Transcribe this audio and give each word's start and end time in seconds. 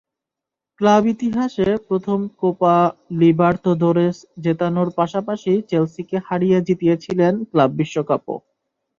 ক্লাব–ইতিহাসে 0.81 1.67
প্রথম 1.87 2.19
Copa 2.39 2.75
Libertadores 3.19 4.15
জেতানোর 4.43 4.89
পাশাপাশি 4.99 5.53
চেলসিকে 5.69 6.17
হারিয়ে 6.27 6.57
জিতিয়েছিলেন 6.67 7.33
ক্লাব 7.51 7.69
বিশ্বকাপও। 7.79 8.37